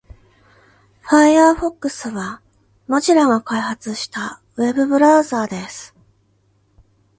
[1.03, 2.41] Firefox は
[2.89, 5.93] Mozilla が開発したウェブブラウザーです。